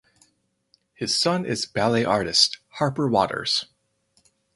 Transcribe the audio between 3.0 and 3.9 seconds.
Watters.